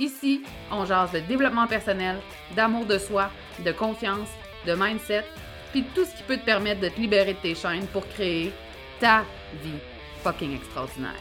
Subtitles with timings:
[0.00, 2.16] Ici, on jase de développement personnel,
[2.56, 3.30] d'amour de soi,
[3.62, 4.30] de confiance,
[4.66, 5.26] de mindset,
[5.72, 8.50] puis tout ce qui peut te permettre de te libérer de tes chaînes pour créer
[8.98, 9.24] ta
[9.62, 9.78] vie
[10.22, 11.20] fucking extraordinaire.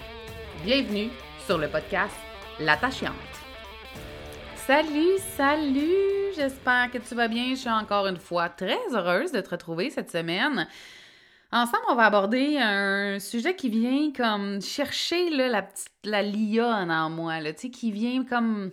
[0.64, 1.10] Bienvenue
[1.46, 2.16] sur le podcast
[2.58, 3.12] L'attachante.
[4.56, 6.34] Salut, salut!
[6.38, 7.50] J'espère que tu vas bien.
[7.50, 10.70] Je suis encore une fois très heureuse de te retrouver cette semaine.
[11.52, 17.10] Ensemble, on va aborder un sujet qui vient comme chercher la petite la lionne en
[17.10, 18.72] moi, là, qui vient comme.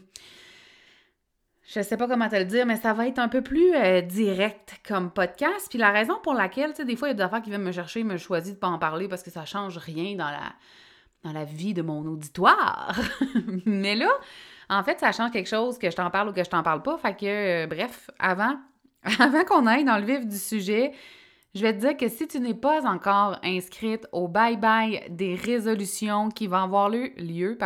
[1.68, 4.00] Je sais pas comment te le dire, mais ça va être un peu plus euh,
[4.00, 5.66] direct comme podcast.
[5.68, 7.50] Puis la raison pour laquelle, tu sais, des fois, il y a des affaires qui
[7.50, 10.30] viennent me chercher, me choisir de pas en parler parce que ça change rien dans
[10.30, 10.52] la,
[11.24, 12.94] dans la vie de mon auditoire.
[13.66, 14.10] mais là,
[14.68, 16.82] en fait, ça change quelque chose que je t'en parle ou que je t'en parle
[16.82, 16.98] pas.
[16.98, 18.56] Fait que, euh, bref, avant,
[19.18, 20.92] avant qu'on aille dans le vif du sujet,
[21.56, 26.28] je vais te dire que si tu n'es pas encore inscrite au bye-bye des résolutions
[26.28, 27.56] qui vont avoir lieu,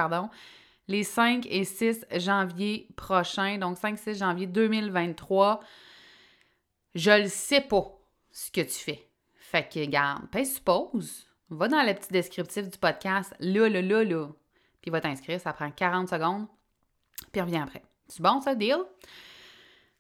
[0.87, 5.61] les 5 et 6 janvier prochains, donc 5-6 janvier 2023,
[6.95, 7.99] je le sais pas
[8.31, 9.09] ce que tu fais.
[9.35, 14.05] Fait que, garde, pèse pause, va dans le petit descriptif du podcast, là, là, là,
[14.05, 14.29] là,
[14.81, 16.47] puis va t'inscrire, ça prend 40 secondes,
[17.33, 17.83] puis reviens après.
[18.07, 18.79] C'est bon, ça, deal?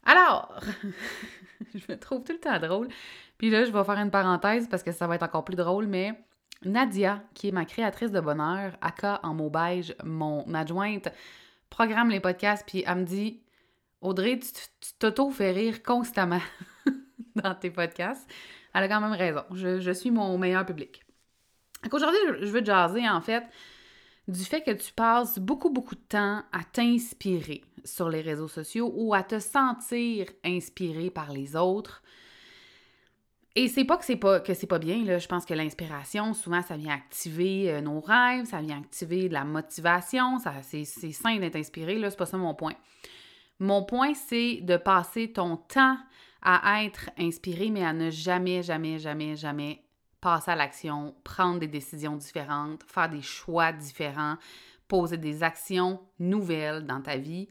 [0.04, 0.54] Alors,
[1.74, 2.88] je me trouve tout le temps drôle.
[3.38, 5.86] Puis là, je vais faire une parenthèse parce que ça va être encore plus drôle,
[5.86, 6.18] mais
[6.64, 11.08] Nadia, qui est ma créatrice de bonheur, Aka en mot beige, mon adjointe,
[11.70, 13.40] programme les podcasts, puis elle me dit
[14.00, 16.40] Audrey, tu t'auto-fais rire constamment
[17.36, 18.28] dans tes podcasts.
[18.74, 19.42] Elle a quand même raison.
[19.52, 21.02] Je, suis mon meilleur public.
[21.92, 23.44] Aujourd'hui, je veux te jaser, en fait,
[24.28, 28.92] du fait que tu passes beaucoup, beaucoup de temps à t'inspirer sur les réseaux sociaux
[28.94, 32.02] ou à te sentir inspiré par les autres.
[33.56, 36.34] Et c'est pas que c'est pas que c'est pas bien là, je pense que l'inspiration
[36.34, 40.84] souvent ça vient activer euh, nos rêves, ça vient activer de la motivation, ça c'est
[40.84, 42.74] sain d'être inspiré là, c'est pas ça mon point.
[43.58, 45.98] Mon point c'est de passer ton temps
[46.42, 49.82] à être inspiré mais à ne jamais jamais jamais jamais
[50.20, 54.36] passer à l'action, prendre des décisions différentes, faire des choix différents,
[54.90, 57.48] poser des actions nouvelles dans ta vie.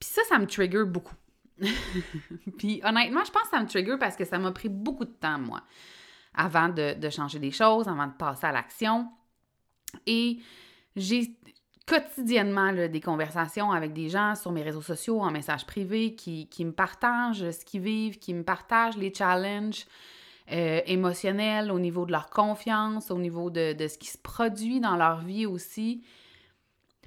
[0.00, 1.14] Puis ça ça me trigger beaucoup.
[2.58, 5.10] puis honnêtement, je pense que ça me trigger parce que ça m'a pris beaucoup de
[5.10, 5.62] temps, moi,
[6.34, 9.08] avant de, changer des choses, avant de passer à l'action.
[10.06, 10.38] Et
[10.96, 11.36] j'ai
[11.86, 16.72] quotidiennement des conversations avec des gens sur mes réseaux sociaux, en message privé, qui, me
[16.72, 19.84] partagent ce qu'ils vivent, qui me partagent les challenges
[20.52, 24.80] euh, émotionnels au niveau de leur confiance, au niveau de, de, ce qui se produit
[24.80, 26.04] dans leur vie aussi.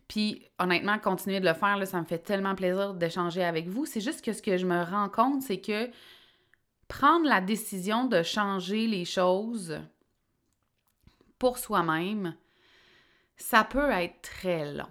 [0.08, 3.86] Puis honnêtement, continuer de le faire, ça me fait tellement plaisir d'échanger avec vous.
[3.86, 5.90] C'est juste que ce que je me rends compte, c'est que
[6.88, 9.80] prendre la décision de changer les choses
[11.40, 12.36] pour soi-même,
[13.36, 14.88] ça peut être très long.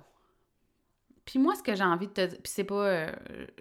[1.25, 3.12] Puis moi, ce que j'ai envie de te dire, puis c'est pas, euh,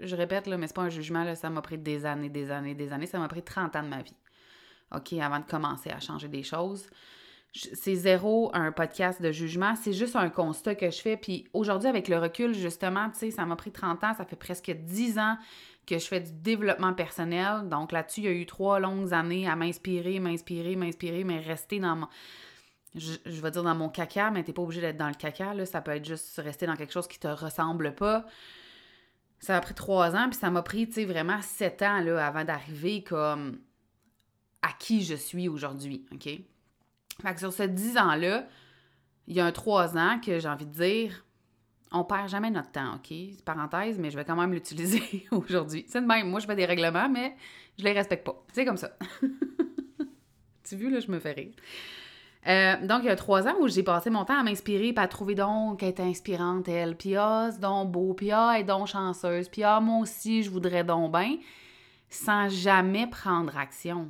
[0.01, 2.74] je répète, là, mais c'est pas un jugement, ça m'a pris des années, des années,
[2.74, 4.16] des années, ça m'a pris 30 ans de ma vie,
[4.96, 6.88] OK, avant de commencer à changer des choses
[7.53, 11.18] c'est zéro un podcast de jugement, c'est juste un constat que je fais.
[11.18, 14.38] Puis aujourd'hui, avec le recul, justement, tu sais, ça m'a pris 30 ans, ça fait
[14.38, 15.38] presque 10 ans
[15.85, 17.68] que je fais du développement personnel.
[17.68, 21.80] Donc là-dessus, il y a eu trois longues années à m'inspirer, m'inspirer, m'inspirer, mais rester
[21.80, 22.07] dans mon.
[22.94, 25.65] Je, vais dire dans mon caca, mais t'es pas obligé d'être dans le caca, là.
[25.65, 28.25] Ça peut être juste rester dans quelque chose qui te ressemble pas.
[29.39, 32.25] Ça m'a pris trois ans, puis ça m'a pris, tu sais, vraiment sept ans, là,
[32.25, 33.60] avant d'arriver comme
[34.62, 36.25] à qui je suis aujourd'hui, OK?
[37.22, 38.48] Fait que sur ces 10 ans-là,
[39.28, 41.25] il y a un 3 ans que j'ai envie de dire,
[41.92, 43.13] on perd jamais notre temps, OK?
[43.44, 45.86] Parenthèse, mais je vais quand même l'utiliser aujourd'hui.
[45.88, 47.36] C'est de même, moi je fais des règlements, mais
[47.78, 48.44] je les respecte pas.
[48.54, 48.92] C'est comme ça.
[50.63, 51.54] tu vu, là, je me fais rire.
[52.48, 55.04] Euh, donc, il y a trois ans où j'ai passé mon temps à m'inspirer, puis
[55.04, 56.96] à trouver donc était inspirante, elle.
[56.96, 60.50] Puis ah, c'est donc beau, puis ah, est donc chanceuse, puis ah, moi aussi, je
[60.50, 61.38] voudrais donc bien.
[62.10, 64.10] sans jamais prendre action.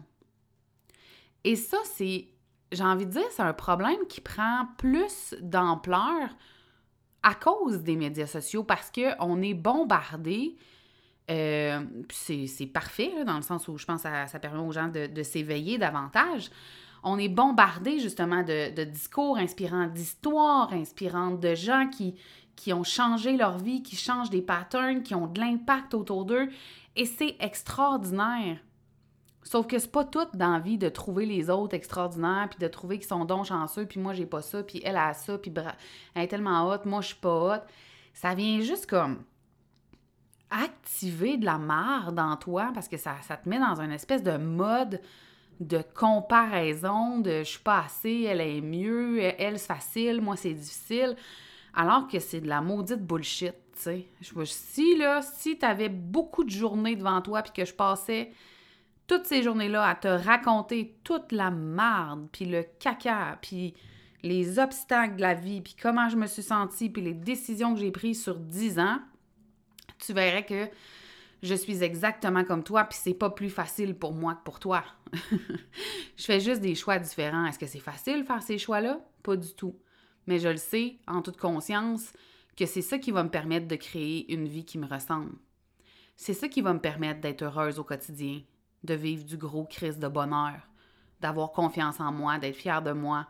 [1.44, 2.28] Et ça, c'est,
[2.72, 6.30] j'ai envie de dire, c'est un problème qui prend plus d'ampleur
[7.24, 10.56] à cause des médias sociaux parce qu'on est bombardé.
[11.30, 15.24] Euh, c'est parfait, dans le sens où je pense que ça, permet aux gens de,
[15.24, 16.50] s'éveiller davantage.
[17.04, 22.16] On est bombardé justement de, discours inspirants, d'histoires inspirantes, de gens qui,
[22.56, 26.50] qui ont changé leur vie, qui changent des patterns, qui ont de l'impact autour d'eux.
[26.96, 28.58] Et c'est extraordinaire.
[29.44, 32.68] Sauf que c'est pas tout dans la vie de trouver les autres extraordinaires, puis de
[32.68, 35.52] trouver qu'ils sont donc chanceux, puis moi j'ai pas ça, puis elle a ça, puis
[36.14, 37.64] elle est tellement haute, moi je suis pas haute.
[38.14, 39.24] Ça vient juste comme
[40.52, 44.22] activer de la marre dans toi parce que ça, ça te met dans une espèce
[44.22, 45.02] de mode
[45.60, 50.54] de comparaison, de je suis pas assez, elle est mieux, elle c'est facile, moi c'est
[50.54, 51.16] difficile,
[51.74, 54.08] alors que c'est de la maudite bullshit, tu sais.
[54.46, 58.32] Si là, si t'avais beaucoup de journées devant toi puis que je passais
[59.12, 63.74] toutes ces journées-là à te raconter toute la marde, puis le caca, puis
[64.24, 67.82] les obstacles de la vie, puis comment je me suis sentie, puis les décisions que
[67.82, 69.00] j'ai prises sur 10 ans,
[70.00, 70.70] tu verrais que
[71.44, 74.82] je suis exactement comme toi, puis c'est pas plus facile pour moi que pour toi.
[76.16, 77.46] je fais juste des choix différents.
[77.46, 79.02] Est-ce que c'est facile faire ces choix-là?
[79.24, 79.76] Pas du tout.
[80.26, 82.14] Mais je le sais, en toute conscience,
[82.56, 85.34] que c'est ça qui va me permettre de créer une vie qui me ressemble.
[86.16, 88.42] C'est ça qui va me permettre d'être heureuse au quotidien,
[88.84, 90.68] de vivre du gros crise de bonheur,
[91.20, 93.28] d'avoir confiance en moi, d'être fière de moi,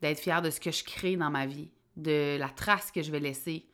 [0.00, 3.10] d'être fière de ce que je crée dans ma vie, de la trace que je
[3.10, 3.66] vais laisser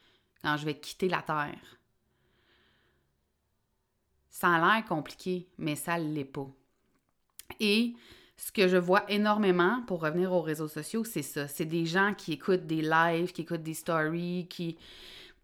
[0.42, 1.78] quand je vais quitter la Terre.
[4.30, 6.48] Ça a l'air compliqué, mais ça ne l'est pas.
[7.58, 7.94] Et
[8.36, 11.48] ce que je vois énormément, pour revenir aux réseaux sociaux, c'est ça.
[11.48, 14.78] C'est des gens qui écoutent des lives, qui écoutent des stories, qui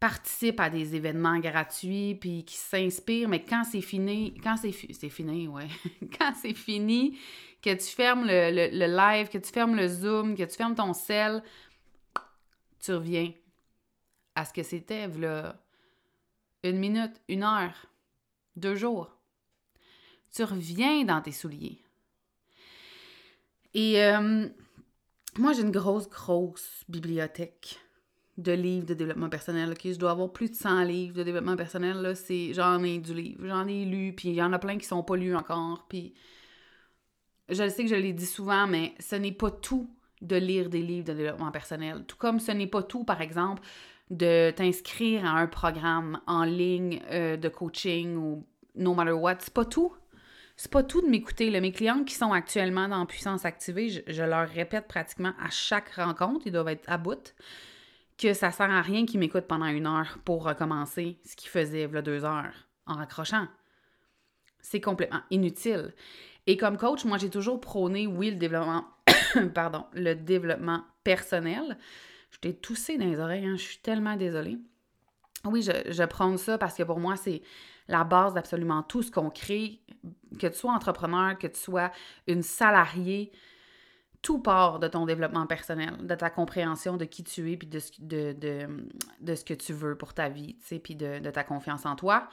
[0.00, 4.72] participent à des événements gratuits, puis qui s'inspirent, mais quand c'est fini, quand c'est
[5.08, 5.68] fini, ouais,
[6.18, 7.18] quand c'est fini,
[7.62, 10.92] que tu fermes le, le, live, que tu fermes le Zoom, que tu fermes ton
[10.92, 11.42] sel,
[12.80, 13.32] tu reviens
[14.34, 15.56] à ce que c'était, là,
[16.62, 17.86] une minute, une heure,
[18.56, 19.16] deux jours.
[20.34, 21.80] Tu reviens dans tes souliers.
[23.72, 24.48] Et euh,
[25.38, 27.80] moi, j'ai une grosse, grosse bibliothèque
[28.36, 29.70] de livres de développement personnel.
[29.70, 29.80] ok?
[29.84, 31.98] Je dois avoir plus de 100 livres de développement personnel.
[31.98, 33.46] Là, c'est, j'en ai du livre.
[33.46, 35.86] J'en ai lu, puis il y en a plein qui sont pas lus encore.
[35.88, 36.14] Puis
[37.48, 39.88] je sais que je l'ai dit souvent, mais ce n'est pas tout
[40.20, 42.04] de lire des livres de développement personnel.
[42.06, 43.62] Tout comme ce n'est pas tout, par exemple,
[44.10, 48.44] de t'inscrire à un programme en ligne euh, de coaching ou
[48.74, 49.36] no matter what.
[49.40, 49.92] C'est pas tout.
[50.56, 51.50] C'est pas tout de m'écouter.
[51.60, 55.90] Mes clients qui sont actuellement dans puissance activée, je, je, leur répète pratiquement à chaque
[55.94, 57.34] rencontre, ils doivent être à bout
[58.18, 61.88] que ça sert à rien qu'ils m'écoutent pendant une heure pour recommencer ce qu'ils faisaient
[61.92, 63.48] il deux heures en raccrochant.
[64.60, 65.94] C'est complètement inutile.
[66.46, 68.84] Et comme coach, moi, j'ai toujours prôné, oui, le développement,
[69.54, 71.78] pardon, le développement personnel.
[72.30, 74.58] Je t'ai toussé dans les oreilles, hein, je suis tellement désolée.
[75.44, 77.42] Oui, je, je prône ça parce que pour moi, c'est
[77.88, 79.80] la base d'absolument tout ce qu'on crée,
[80.38, 81.90] que tu sois entrepreneur, que tu sois
[82.26, 83.30] une salariée,
[84.24, 87.78] tout part de ton développement personnel, de ta compréhension de qui tu es, puis de
[87.78, 92.26] ce, que tu veux pour ta vie, tu sais, puis de, ta confiance en toi.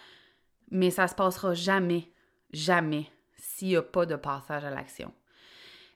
[0.72, 2.10] Mais ça se passera jamais,
[2.54, 5.14] jamais, s'il n'y a pas de passage à l'action.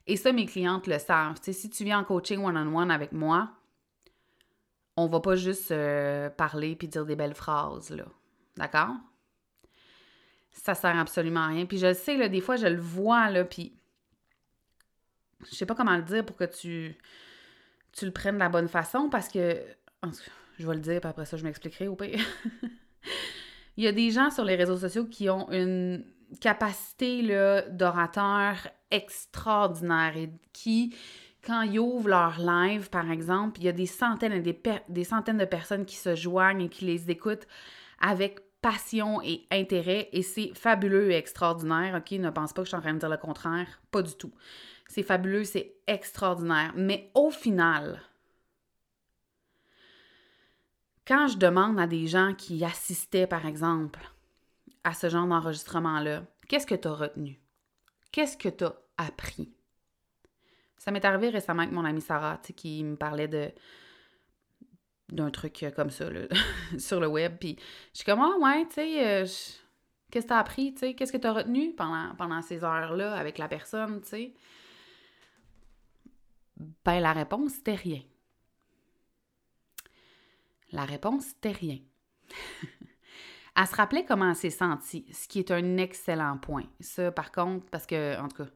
[0.06, 1.38] Et ça, mes clientes le savent.
[1.40, 3.48] Si tu viens en coaching one-on-one avec moi,
[4.98, 8.04] on va pas juste euh, parler puis dire des belles phrases, là.
[8.58, 8.96] D'accord?
[10.52, 11.64] Ça sert absolument à rien.
[11.64, 13.72] Puis je le sais, là, des fois, je le vois, là, puis
[15.44, 16.96] je sais pas comment le dire pour que tu,
[17.92, 19.60] tu le prennes de la bonne façon parce que.
[20.58, 22.24] Je vais le dire, puis après ça, je m'expliquerai au pire.
[23.76, 26.02] Il y a des gens sur les réseaux sociaux qui ont une
[26.40, 27.22] capacité
[27.70, 28.54] d'orateur
[28.90, 30.96] extraordinaire et qui,
[31.44, 35.04] quand ils ouvrent leur live, par exemple, il y a des centaines et des, des
[35.04, 37.46] centaines de personnes qui se joignent et qui les écoutent
[38.00, 41.96] avec passion et intérêt et c'est fabuleux et extraordinaire.
[41.96, 43.80] OK, ne pense pas que je suis en train de dire le contraire.
[43.90, 44.32] Pas du tout
[44.88, 46.72] c'est fabuleux, c'est extraordinaire.
[46.76, 48.00] Mais au final,
[51.06, 54.00] quand je demande à des gens qui assistaient, par exemple,
[54.84, 57.40] à ce genre d'enregistrement-là, qu'est-ce que tu as retenu?
[58.12, 59.52] Qu'est-ce que tu as appris?
[60.78, 63.50] Ça m'est arrivé récemment avec mon amie Sarah, qui me parlait de
[65.08, 66.06] d'un truc comme ça
[66.78, 67.36] sur le web.
[67.38, 67.56] Puis
[67.92, 69.26] je suis comme, ah ouais, tu sais, euh,
[70.10, 73.48] qu'est-ce que tu as appris, qu'est-ce que tu as retenu pendant, ces heures-là avec la
[73.48, 74.32] personne, tu?
[76.56, 78.02] Ben, la réponse, c'était rien.
[80.72, 81.78] La réponse, c'était rien.
[83.56, 86.64] Elle se rappelait comment elle s'est sentie, ce qui est un excellent point.
[86.78, 88.50] Ça, par contre, parce que, en tout cas,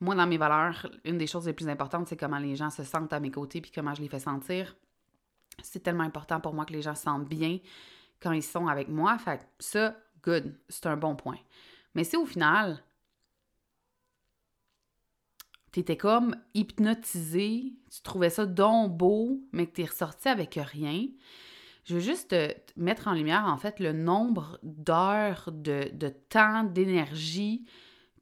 [0.00, 2.84] moi, dans mes valeurs, une des choses les plus importantes, c'est comment les gens se
[2.84, 4.76] sentent à mes côtés puis comment je les fais sentir.
[5.64, 7.58] C'est tellement important pour moi que les gens se sentent bien
[8.20, 9.18] quand ils sont avec moi.
[9.18, 11.38] Fait ça, good, c'est un bon point.
[11.96, 12.84] Mais si au final,
[15.76, 20.54] tu étais comme hypnotisé, tu trouvais ça donc beau, mais que tu es ressorti avec
[20.54, 21.06] rien,
[21.84, 26.64] je veux juste te mettre en lumière, en fait, le nombre d'heures de, de temps,
[26.64, 27.66] d'énergie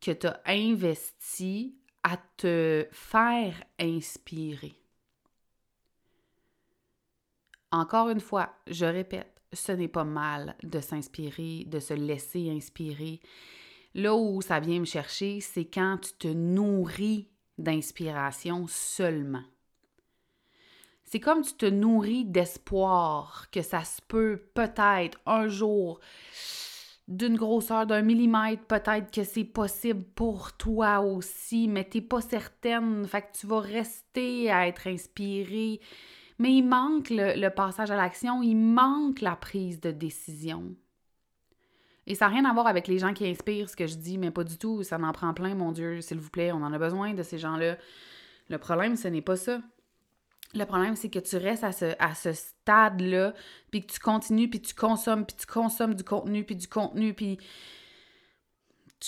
[0.00, 4.74] que tu as investi à te faire inspirer.
[7.70, 13.20] Encore une fois, je répète, ce n'est pas mal de s'inspirer, de se laisser inspirer.
[13.94, 19.44] Là où ça vient me chercher, c'est quand tu te nourris d'inspiration seulement.
[21.04, 26.00] C'est comme tu te nourris d'espoir que ça se peut peut-être un jour
[27.06, 33.06] d'une grosseur d'un millimètre, peut-être que c'est possible pour toi aussi, mais t'es pas certaine,
[33.06, 35.80] fait que tu vas rester à être inspiré.
[36.38, 40.74] Mais il manque le passage à l'action, il manque la prise de décision.
[42.06, 44.18] Et ça n'a rien à voir avec les gens qui inspirent ce que je dis,
[44.18, 44.82] mais pas du tout.
[44.82, 46.52] Ça en prend plein, mon Dieu, s'il vous plaît.
[46.52, 47.76] On en a besoin de ces gens-là.
[48.50, 49.60] Le problème, ce n'est pas ça.
[50.54, 53.34] Le problème, c'est que tu restes à ce, à ce stade-là,
[53.70, 57.12] puis que tu continues, puis tu consommes, puis tu consommes du contenu, puis du contenu,
[57.12, 57.38] puis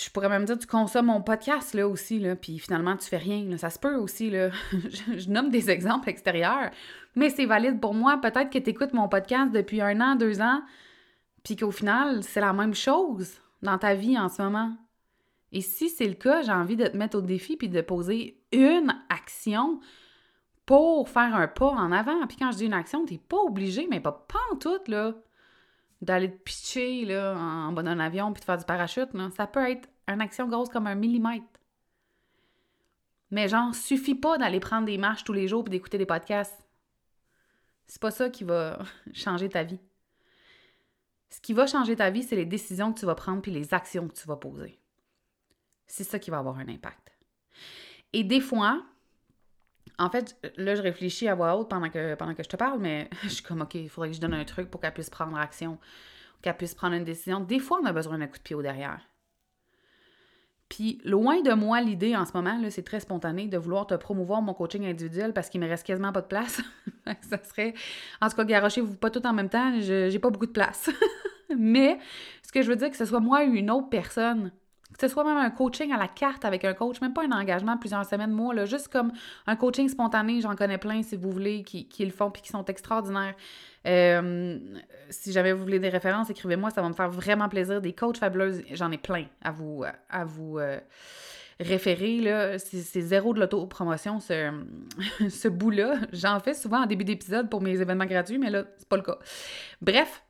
[0.04, 3.16] je pourrais même dire tu consommes mon podcast là aussi, là, puis finalement tu fais
[3.16, 3.56] rien.
[3.56, 4.30] Ça se peut aussi.
[4.30, 4.50] Là.
[4.72, 6.70] je, nomme des exemples extérieurs,
[7.14, 8.20] mais c'est valide pour moi.
[8.20, 10.60] Peut-être que tu écoutes mon podcast depuis un an, deux ans,
[11.46, 14.76] puis qu'au final, c'est la même chose dans ta vie en ce moment.
[15.52, 18.42] Et si c'est le cas, j'ai envie de te mettre au défi puis de poser
[18.50, 19.78] une action
[20.66, 22.26] pour faire un pas en avant.
[22.26, 25.14] Puis quand je dis une action, t'es pas obligé, mais pas, pas en tout, là,
[26.02, 29.10] d'aller te pitcher là, en bas d'un avion puis de faire du parachute.
[29.36, 31.44] Ça peut être une action grosse comme un millimètre.
[33.30, 36.66] Mais genre, suffit pas d'aller prendre des marches tous les jours puis d'écouter des podcasts.
[37.86, 38.80] C'est pas ça qui va
[39.14, 39.78] changer ta vie.
[41.30, 43.74] Ce qui va changer ta vie, c'est les décisions que tu vas prendre puis les
[43.74, 44.78] actions que tu vas poser.
[45.86, 47.12] C'est ça qui va avoir un impact.
[48.12, 48.82] Et des fois,
[49.98, 53.28] en fait, là, je réfléchis à voix haute pendant que, je te parle, mais je
[53.28, 55.78] suis comme, OK, il faudrait que je donne un truc pour qu'elle puisse prendre action,
[56.42, 57.40] qu'elle puisse prendre une décision.
[57.40, 59.00] Des fois, on a besoin d'un coup de pied au derrière.
[60.76, 64.42] Puis, loin de moi, l'idée en ce moment, c'est très spontané de vouloir te promouvoir
[64.42, 66.60] mon coaching individuel parce qu'il me reste quasiment pas de place.
[67.22, 67.72] ça serait.
[68.20, 70.90] En tout cas, garochez-vous pas tout en même temps, j'ai pas beaucoup de place.
[71.58, 71.98] Mais
[72.42, 74.50] ce que je veux dire, que ce soit moi ou une autre personne
[74.98, 77.32] que ce soit même un coaching à la carte avec un coach, même pas un
[77.32, 79.12] engagement plusieurs semaines, mois, juste comme
[79.46, 82.64] un coaching spontané, j'en connais plein si vous voulez, qui, le font puis qui sont
[82.64, 83.34] extraordinaires.
[83.86, 84.58] Euh,
[85.10, 87.80] si jamais vous voulez des références, écrivez-moi, ça va me faire vraiment plaisir.
[87.80, 90.78] Des coachs fabuleuses, j'en ai plein à vous, à vous euh,
[91.60, 92.58] référer.
[92.58, 94.52] C'est, zéro de l'auto-promotion, ce,
[95.28, 95.96] ce bout-là.
[96.12, 99.02] J'en fais souvent en début d'épisode pour mes événements gratuits, mais là, c'est pas le
[99.02, 99.18] cas.
[99.80, 100.22] Bref,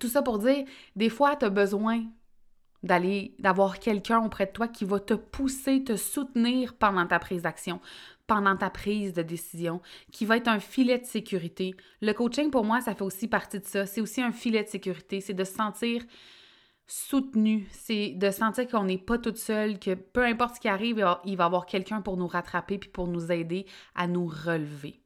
[0.00, 0.64] tout ça pour dire,
[0.96, 2.04] des fois, tu as besoin
[2.82, 7.42] d'aller, d'avoir quelqu'un auprès de toi qui va te pousser, te soutenir pendant ta prise
[7.42, 7.80] d'action,
[8.26, 11.74] pendant ta prise de décision, qui va être un filet de sécurité.
[12.00, 13.86] Le coaching, pour moi, ça fait aussi partie de ça.
[13.86, 15.20] C'est aussi un filet de sécurité.
[15.20, 16.02] C'est de se sentir
[16.86, 17.66] soutenu.
[17.70, 21.36] C'est de sentir qu'on n'est pas toute seule, que peu importe ce qui arrive, il
[21.36, 25.00] va y avoir quelqu'un pour nous rattraper puis pour nous aider à nous relever.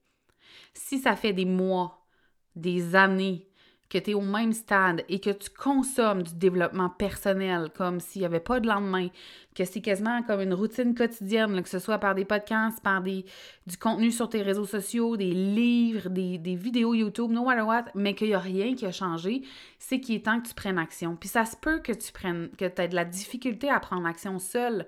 [0.74, 2.06] Si ça fait des mois,
[2.54, 3.48] des années
[3.88, 8.22] que tu es au même stade et que tu consommes du développement personnel comme s'il
[8.22, 9.08] n'y avait pas de lendemain,
[9.54, 13.24] que c'est quasiment comme une routine quotidienne, que ce soit par des podcasts, par des,
[13.66, 18.14] du contenu sur tes réseaux sociaux, des livres, des, vidéos YouTube, no matter what, mais
[18.14, 19.42] qu'il n'y a rien qui a changé,
[19.78, 21.16] c'est qu'il est temps que tu prennes action.
[21.16, 24.06] Puis ça se peut que tu prennes, que tu aies de la difficulté à prendre
[24.06, 24.86] action seule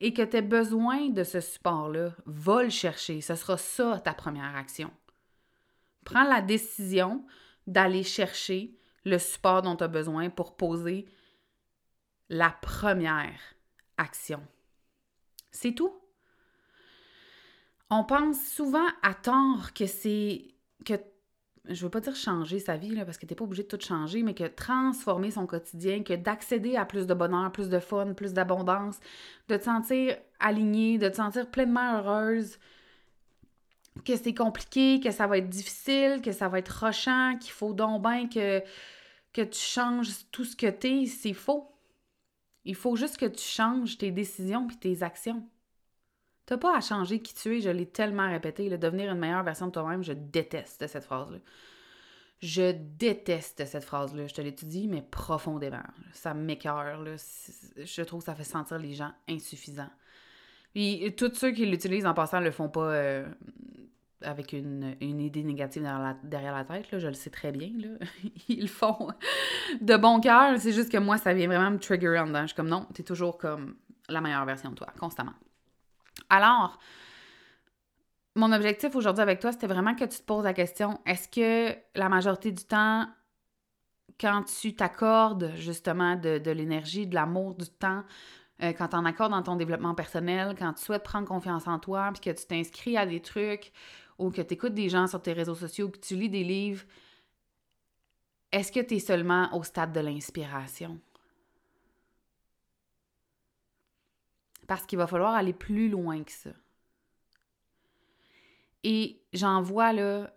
[0.00, 2.10] et que tu aies besoin de ce support-là.
[2.26, 3.20] Va le chercher.
[3.20, 4.90] Ce sera ça ta première action.
[6.04, 7.24] Prends la décision
[7.66, 11.06] d'aller chercher le support dont tu as besoin pour poser
[12.28, 13.40] la première
[13.96, 14.42] action.
[15.50, 15.94] C'est tout.
[17.88, 20.48] On pense souvent à tort que c'est
[20.84, 20.94] que
[21.68, 24.22] je veux pas dire changer sa vie parce que t'es pas obligé de tout changer,
[24.22, 28.32] mais que transformer son quotidien, que d'accéder à plus de bonheur, plus de fun, plus
[28.32, 28.98] d'abondance,
[29.48, 32.58] de te sentir alignée, de te sentir pleinement heureuse,
[34.04, 37.72] que c'est compliqué, que ça va être difficile, que ça va être rochant, qu'il faut
[37.72, 38.62] donc bien que,
[39.32, 41.70] que tu changes tout ce que t'es, c'est faux.
[42.64, 45.48] Il faut juste que tu changes tes décisions puis tes actions.
[46.46, 49.42] T'as pas à changer qui tu es, je l'ai tellement répété, le devenir une meilleure
[49.42, 51.38] version de toi-même, je déteste cette phrase-là.
[52.40, 54.26] Je déteste cette phrase-là.
[54.26, 55.82] Je te dit, mais profondément.
[56.12, 57.02] Ça m'écœure.
[57.76, 59.90] Je trouve que ça fait sentir les gens insuffisants.
[60.74, 63.26] Puis tous ceux qui l'utilisent en passant le font pas euh,
[64.22, 65.82] avec une, idée négative
[66.24, 67.70] derrière la, tête, là, je le sais très bien.
[67.76, 68.06] Là.
[68.48, 69.08] Ils font
[69.80, 70.58] de bon cœur.
[70.58, 72.42] C'est juste que moi, ça vient vraiment me trigger en dedans.
[72.42, 73.76] Je suis comme non, t'es toujours comme
[74.08, 75.34] la meilleure version de toi, constamment.
[76.30, 76.78] Alors,
[78.34, 81.76] mon objectif aujourd'hui avec toi, c'était vraiment que tu te poses la question est-ce que
[81.94, 83.06] la majorité du temps,
[84.20, 88.02] quand tu t'accordes justement de, de l'énergie, de l'amour, du temps,
[88.62, 91.78] euh, quand tu en accordes dans ton développement personnel, quand tu souhaites prendre confiance en
[91.78, 93.72] toi, puis que tu t'inscris à des trucs
[94.18, 96.84] ou que tu écoutes des gens sur tes réseaux sociaux, que tu lis des livres,
[98.52, 100.98] est-ce que tu es seulement au stade de l'inspiration?
[104.66, 106.50] Parce qu'il va falloir aller plus loin que ça.
[108.82, 110.32] Et j'en vois là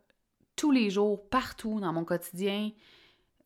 [0.56, 2.72] tous les jours, partout dans mon quotidien,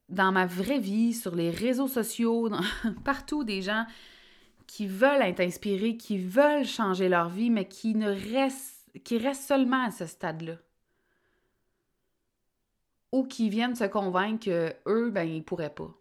[0.09, 2.49] dans ma vraie vie, sur les réseaux sociaux,
[3.03, 3.85] partout des gens
[4.65, 9.47] qui veulent être inspirés, qui veulent changer leur vie, mais qui ne restent, qui restent
[9.47, 10.57] seulement à ce stade-là.
[13.11, 15.93] Ou qui viennent se convaincre qu'eux, ben, ils pourraient pas.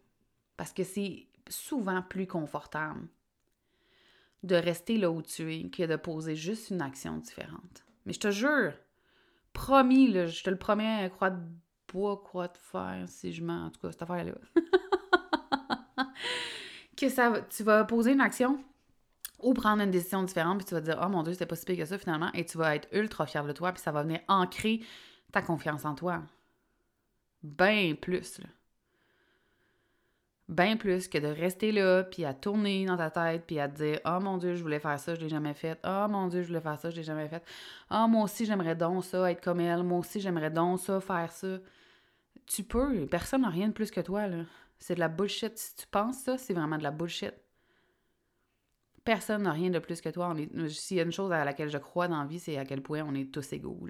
[0.57, 3.07] Parce que c'est souvent plus confortable
[4.43, 7.85] de rester là où tu es que de poser juste une action différente.
[8.05, 8.73] Mais je te jure,
[9.53, 11.39] promis, là, je te le promets, croix de
[11.87, 14.33] bois, croix de fer, si je mens, en tout cas, cette affaire-là.
[16.97, 18.59] que ça, tu vas poser une action?
[19.43, 21.55] Ou prendre une décision différente, puis tu vas te dire, oh mon Dieu, c'était pas
[21.55, 23.91] si pire que ça finalement, et tu vas être ultra fier de toi, puis ça
[23.91, 24.81] va venir ancrer
[25.31, 26.21] ta confiance en toi.
[27.43, 28.47] Ben plus, là.
[30.49, 33.77] Ben plus que de rester là, puis à tourner dans ta tête, puis à te
[33.77, 35.79] dire Oh mon Dieu, je voulais faire ça, je l'ai jamais fait.
[35.85, 37.43] Oh mon Dieu, je voulais faire ça, je l'ai jamais fait.
[37.89, 39.83] Oh, moi aussi, j'aimerais donc ça, être comme elle.
[39.83, 41.59] Moi aussi, j'aimerais donc ça, faire ça.
[42.45, 43.05] Tu peux.
[43.07, 44.43] Personne n'a rien de plus que toi, là.
[44.79, 45.57] C'est de la bullshit.
[45.57, 47.33] Si tu penses ça, c'est vraiment de la bullshit.
[49.03, 50.33] Personne n'a rien de plus que toi.
[50.69, 52.81] S'il y a une chose à laquelle je crois dans la vie, c'est à quel
[52.81, 53.87] point on est tous égaux.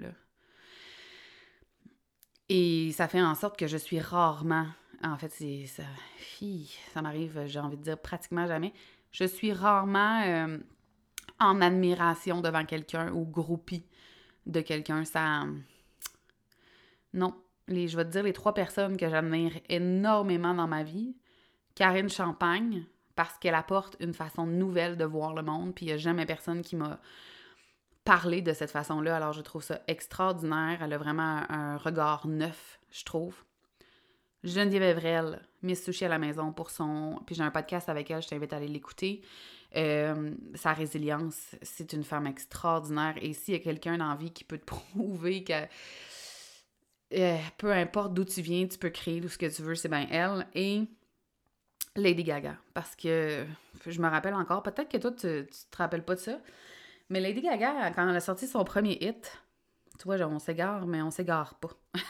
[2.48, 4.66] Et ça fait en sorte que je suis rarement
[5.02, 5.82] en fait, c'est ça,
[6.92, 8.72] ça m'arrive, j'ai envie de dire pratiquement jamais.
[9.12, 10.58] Je suis rarement euh,
[11.40, 13.86] en admiration devant quelqu'un ou groupie
[14.46, 15.04] de quelqu'un.
[15.04, 15.44] Ça.
[17.12, 17.34] Non.
[17.66, 21.16] Les, je vais te dire les trois personnes que j'admire énormément dans ma vie.
[21.74, 25.94] Karine Champagne, parce qu'elle apporte une façon nouvelle de voir le monde, puis il n'y
[25.94, 26.98] a jamais personne qui m'a
[28.04, 29.16] parlé de cette façon-là.
[29.16, 30.80] Alors je trouve ça extraordinaire.
[30.82, 33.34] Elle a vraiment un regard neuf, je trouve.
[34.44, 37.20] Geneviève Evrel, Miss Sushi à la maison pour son.
[37.26, 39.22] Puis j'ai un podcast avec elle, je t'invite à aller l'écouter.
[39.76, 43.14] Euh, sa résilience, c'est une femme extraordinaire.
[43.22, 45.66] Et s'il y a quelqu'un dans la vie qui peut te prouver que
[47.14, 49.88] euh, peu importe d'où tu viens, tu peux créer tout ce que tu veux, c'est
[49.88, 50.46] bien elle.
[50.54, 50.82] Et
[51.96, 52.56] Lady Gaga.
[52.72, 53.44] Parce que
[53.86, 56.38] je me rappelle encore, peut-être que toi, tu, te rappelles pas de ça.
[57.10, 59.40] Mais Lady Gaga, quand elle a sorti son premier hit,
[59.98, 61.70] tu vois, on s'égare, mais on s'égare pas.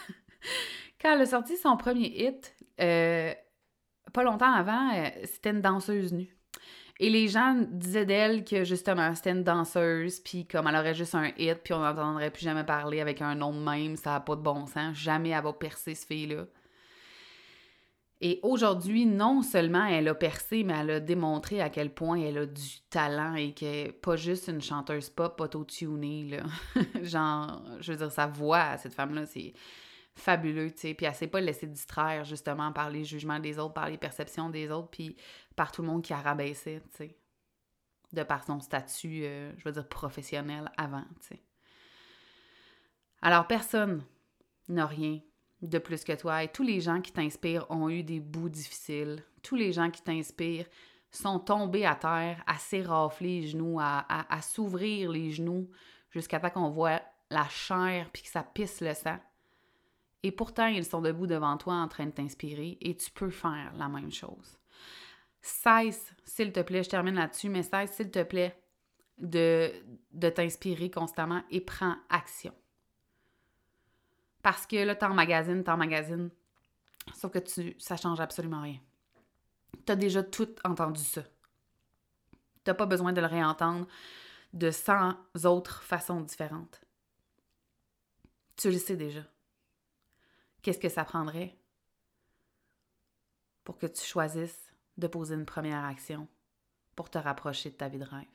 [1.01, 3.33] Quand elle a sorti son premier hit, euh,
[4.11, 6.35] pas longtemps avant, euh, c'était une danseuse nue.
[6.99, 11.13] Et les gens disaient d'elle que justement c'était une danseuse, puis comme elle aurait juste
[11.13, 14.19] un hit, puis on n'entendrait plus jamais parler avec un nom de même, ça n'a
[14.21, 14.95] pas de bon sens.
[14.95, 16.45] Jamais elle va percer ce fille-là.
[18.27, 22.39] Et aujourd'hui, non seulement elle a percé, mais elle a démontré à quel point elle
[22.39, 26.39] a du talent et qu'elle n'est pas juste une chanteuse pop auto-tunée.
[27.03, 29.53] Genre, je veux dire, sa voix, cette femme-là, c'est
[30.15, 30.93] fabuleux, tu sais.
[30.95, 34.49] Puis elle s'est pas laissée distraire, justement, par les jugements des autres, par les perceptions
[34.49, 35.15] des autres, puis
[35.55, 37.17] par tout le monde qui a rabaissé, tu sais.
[38.11, 41.05] De par son statut, euh, je veux dire, professionnel avant.
[43.21, 44.03] Alors, personne
[44.67, 45.19] n'a rien
[45.61, 46.43] de plus que toi.
[46.43, 49.23] Et tous les gens qui t'inspirent ont eu des bouts difficiles.
[49.41, 50.67] Tous les gens qui t'inspirent
[51.11, 55.69] sont tombés à terre, à s'érafler les genoux, à, s'ouvrir les genoux
[56.09, 59.17] jusqu'à temps qu'on voit la chair puis que ça pisse le sang.
[60.23, 63.73] Et pourtant, ils sont debout devant toi en train de t'inspirer et tu peux faire
[63.77, 64.57] la même chose.
[65.41, 68.59] Cesse, s'il te plaît, je termine là-dessus, mais cesse, s'il te plaît,
[69.19, 69.71] de,
[70.11, 72.53] de t'inspirer constamment et prends action.
[74.45, 76.29] Parce que là, t'en magazine.
[77.15, 78.79] Sauf que tu, ça change absolument rien.
[79.87, 81.23] T'as déjà tout entendu ça.
[82.63, 83.87] T'as pas besoin de le réentendre
[84.53, 86.79] de 100 autres façons différentes.
[88.55, 89.23] Tu le sais déjà
[90.61, 91.57] qu'est-ce que ça prendrait
[93.63, 96.27] pour que tu choisisses de poser une première action
[96.95, 98.27] pour te rapprocher de ta vie de rêve?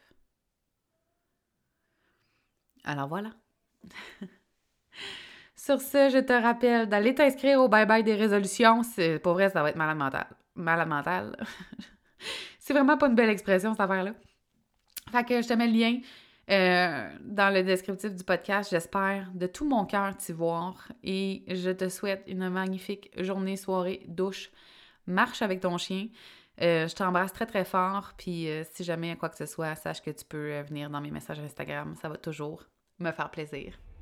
[2.82, 3.30] Alors voilà.
[5.62, 8.80] Sur ce, je te rappelle d'aller t'inscrire au Bye Bye des résolutions.
[9.22, 10.26] Pour vrai, ça va être malade mental.
[10.54, 11.36] Malade mental.
[12.58, 14.14] c'est vraiment pas une belle expression, cette affaire-là.
[15.12, 16.00] Fait que je te mets le lien
[16.50, 18.70] euh, dans le descriptif du podcast.
[18.70, 24.00] J'espère de tout mon cœur t'y voir et je te souhaite une magnifique journée, soirée,
[24.08, 24.50] douche.
[25.06, 26.08] Marche avec ton chien.
[26.62, 28.14] Euh, je t'embrasse très très fort.
[28.16, 31.10] Puis euh, si jamais quoi que ce soit, sache que tu peux venir dans mes
[31.10, 31.96] messages Instagram.
[32.00, 32.64] Ça va toujours
[32.98, 33.74] me faire plaisir.